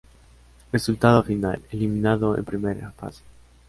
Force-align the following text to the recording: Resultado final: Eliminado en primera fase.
Resultado 0.73 1.21
final: 1.21 1.61
Eliminado 1.71 2.35
en 2.35 2.43
primera 2.43 2.89
fase. 2.93 3.21